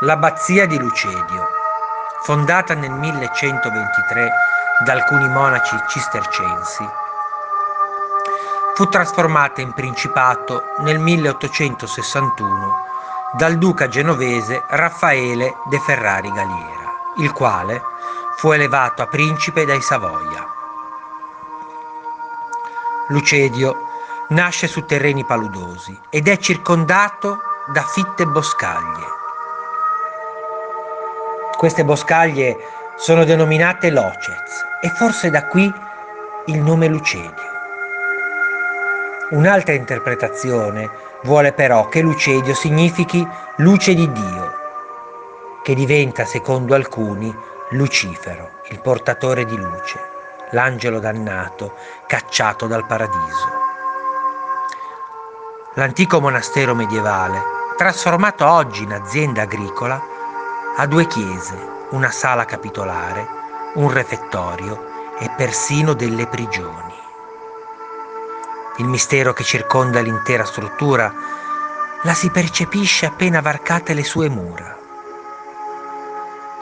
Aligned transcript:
L'abbazia 0.00 0.66
di 0.66 0.78
Lucedio, 0.78 1.48
fondata 2.20 2.74
nel 2.74 2.90
1123 2.90 4.30
da 4.84 4.92
alcuni 4.92 5.26
monaci 5.26 5.74
cistercensi, 5.88 6.86
fu 8.74 8.88
trasformata 8.88 9.62
in 9.62 9.72
principato 9.72 10.64
nel 10.80 10.98
1861 10.98 12.84
dal 13.38 13.56
duca 13.56 13.88
genovese 13.88 14.64
Raffaele 14.68 15.54
de 15.70 15.78
Ferrari 15.78 16.30
Galiera, 16.30 16.92
il 17.16 17.32
quale 17.32 17.80
fu 18.36 18.52
elevato 18.52 19.00
a 19.00 19.06
principe 19.06 19.64
dai 19.64 19.80
Savoia. 19.80 20.46
Lucedio 23.08 23.88
nasce 24.28 24.66
su 24.66 24.84
terreni 24.84 25.24
paludosi 25.24 25.98
ed 26.10 26.28
è 26.28 26.36
circondato 26.36 27.40
da 27.72 27.80
fitte 27.80 28.26
boscaglie 28.26 29.24
queste 31.56 31.84
boscaglie 31.84 32.56
sono 32.96 33.24
denominate 33.24 33.90
locets 33.90 34.64
e 34.80 34.88
forse 34.90 35.30
da 35.30 35.46
qui 35.46 35.72
il 36.46 36.60
nome 36.60 36.86
Lucedio. 36.86 37.54
Un'altra 39.30 39.74
interpretazione 39.74 40.88
vuole 41.24 41.52
però 41.52 41.88
che 41.88 42.00
Lucedio 42.00 42.54
significhi 42.54 43.26
luce 43.56 43.94
di 43.94 44.10
Dio, 44.12 44.54
che 45.62 45.74
diventa, 45.74 46.24
secondo 46.24 46.74
alcuni, 46.74 47.34
Lucifero, 47.70 48.50
il 48.70 48.80
portatore 48.80 49.44
di 49.44 49.56
luce, 49.56 49.98
l'angelo 50.50 51.00
dannato 51.00 51.74
cacciato 52.06 52.66
dal 52.66 52.86
paradiso. 52.86 53.64
L'antico 55.74 56.20
monastero 56.20 56.74
medievale, 56.74 57.42
trasformato 57.76 58.46
oggi 58.48 58.84
in 58.84 58.92
azienda 58.92 59.42
agricola, 59.42 60.00
ha 60.78 60.86
due 60.86 61.06
chiese, 61.06 61.56
una 61.92 62.10
sala 62.10 62.44
capitolare, 62.44 63.26
un 63.76 63.90
refettorio 63.90 65.14
e 65.18 65.30
persino 65.34 65.94
delle 65.94 66.26
prigioni. 66.26 66.92
Il 68.76 68.84
mistero 68.84 69.32
che 69.32 69.42
circonda 69.42 70.00
l'intera 70.00 70.44
struttura 70.44 71.10
la 72.02 72.12
si 72.12 72.30
percepisce 72.30 73.06
appena 73.06 73.40
varcate 73.40 73.94
le 73.94 74.04
sue 74.04 74.28
mura. 74.28 74.76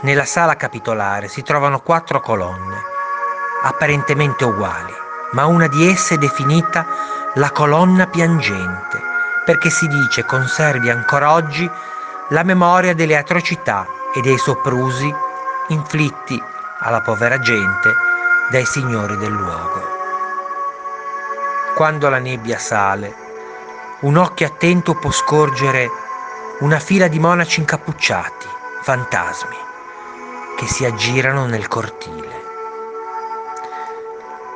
Nella 0.03 0.25
sala 0.25 0.55
capitolare 0.55 1.27
si 1.27 1.43
trovano 1.43 1.81
quattro 1.81 2.21
colonne, 2.21 2.83
apparentemente 3.65 4.45
uguali, 4.45 4.95
ma 5.33 5.47
una 5.47 5.67
di 5.67 5.91
esse 5.91 6.15
è 6.15 6.19
definita 6.19 6.87
la 7.35 7.51
colonna 7.51 8.07
piangente, 8.07 9.01
perché 9.45 9.71
si 9.71 9.89
dice 9.89 10.25
conservi 10.25 10.89
ancora 10.89 11.33
oggi 11.33 11.69
la 12.29 12.45
memoria 12.45 12.95
delle 12.95 13.17
atrocità 13.17 14.03
e 14.15 14.21
dei 14.21 14.39
soprusi 14.39 15.13
inflitti 15.69 16.41
alla 16.81 17.01
povera 17.01 17.39
gente 17.41 17.93
dai 18.51 18.65
signori 18.65 19.17
del 19.17 19.33
luogo. 19.33 19.83
Quando 21.75 22.09
la 22.09 22.19
nebbia 22.19 22.59
sale, 22.59 23.13
un 24.01 24.17
occhio 24.17 24.47
attento 24.47 24.95
può 24.95 25.11
scorgere 25.11 25.91
una 26.61 26.79
fila 26.79 27.09
di 27.09 27.19
monaci 27.19 27.61
incappucciati, 27.61 28.47
fantasmi, 28.83 29.57
che 30.57 30.67
si 30.67 30.85
aggirano 30.85 31.47
nel 31.47 31.67
cortile. 31.67 32.43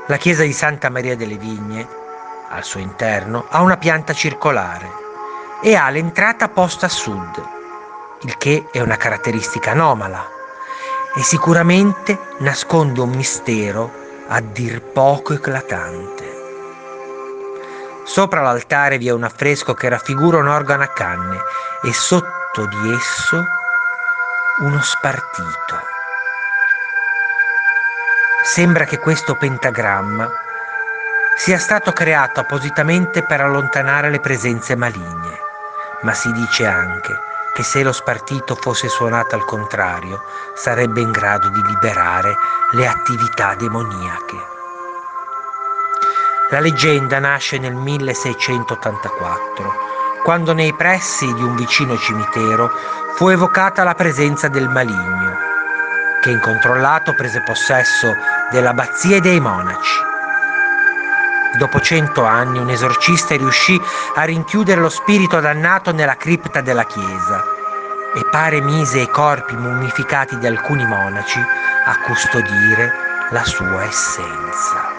La 0.06 0.16
chiesa 0.16 0.44
di 0.44 0.52
Santa 0.52 0.90
Maria 0.90 1.16
delle 1.16 1.36
Vigne, 1.36 1.86
al 2.50 2.62
suo 2.62 2.78
interno, 2.78 3.46
ha 3.48 3.60
una 3.60 3.76
pianta 3.76 4.12
circolare 4.12 4.88
e 5.60 5.74
ha 5.74 5.90
l'entrata 5.90 6.48
posta 6.48 6.86
a 6.86 6.90
sud 6.90 7.56
il 8.22 8.36
che 8.36 8.66
è 8.72 8.80
una 8.80 8.96
caratteristica 8.96 9.70
anomala 9.70 10.26
e 11.14 11.22
sicuramente 11.22 12.18
nasconde 12.38 13.00
un 13.00 13.10
mistero 13.10 13.92
a 14.28 14.40
dir 14.40 14.82
poco 14.82 15.34
eclatante. 15.34 16.36
Sopra 18.04 18.40
l'altare 18.40 18.98
vi 18.98 19.08
è 19.08 19.12
un 19.12 19.22
affresco 19.22 19.74
che 19.74 19.88
raffigura 19.88 20.38
un 20.38 20.48
organo 20.48 20.82
a 20.82 20.88
canne 20.88 21.38
e 21.82 21.92
sotto 21.92 22.66
di 22.66 22.92
esso 22.92 23.44
uno 24.60 24.80
spartito. 24.82 25.86
Sembra 28.42 28.84
che 28.84 28.98
questo 28.98 29.36
pentagramma 29.36 30.28
sia 31.36 31.58
stato 31.58 31.92
creato 31.92 32.40
appositamente 32.40 33.22
per 33.22 33.42
allontanare 33.42 34.10
le 34.10 34.20
presenze 34.20 34.74
maligne, 34.74 35.38
ma 36.00 36.14
si 36.14 36.32
dice 36.32 36.66
anche 36.66 37.26
che 37.58 37.64
se 37.64 37.82
lo 37.82 37.90
spartito 37.90 38.54
fosse 38.54 38.88
suonato 38.88 39.34
al 39.34 39.44
contrario 39.44 40.22
sarebbe 40.54 41.00
in 41.00 41.10
grado 41.10 41.48
di 41.48 41.60
liberare 41.60 42.36
le 42.70 42.86
attività 42.86 43.56
demoniache. 43.56 44.36
La 46.50 46.60
leggenda 46.60 47.18
nasce 47.18 47.58
nel 47.58 47.74
1684, 47.74 49.72
quando 50.22 50.52
nei 50.52 50.72
pressi 50.72 51.34
di 51.34 51.42
un 51.42 51.56
vicino 51.56 51.98
cimitero 51.98 52.70
fu 53.16 53.28
evocata 53.28 53.82
la 53.82 53.94
presenza 53.94 54.46
del 54.46 54.68
maligno, 54.68 55.36
che 56.22 56.30
incontrollato 56.30 57.12
prese 57.14 57.42
possesso 57.42 58.14
dell'abbazia 58.52 59.16
e 59.16 59.20
dei 59.20 59.40
monaci. 59.40 60.07
Dopo 61.56 61.80
cento 61.80 62.24
anni 62.24 62.58
un 62.58 62.68
esorcista 62.68 63.36
riuscì 63.36 63.80
a 64.14 64.22
rinchiudere 64.24 64.80
lo 64.80 64.88
spirito 64.88 65.40
dannato 65.40 65.92
nella 65.92 66.16
cripta 66.16 66.60
della 66.60 66.84
chiesa 66.84 67.42
e 68.14 68.24
pare 68.30 68.60
mise 68.60 69.00
i 69.00 69.08
corpi 69.08 69.56
mummificati 69.56 70.38
di 70.38 70.46
alcuni 70.46 70.84
monaci 70.84 71.40
a 71.40 71.98
custodire 72.00 72.92
la 73.30 73.44
sua 73.44 73.84
essenza. 73.84 74.97